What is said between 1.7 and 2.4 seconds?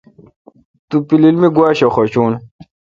شہ حوشون۔